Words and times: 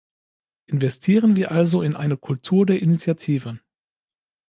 Investieren 0.65 1.35
wir 1.35 1.51
also 1.51 1.83
in 1.83 1.95
eine 1.95 2.17
Kultur 2.17 2.65
der 2.65 2.81
Initiative. 2.81 3.59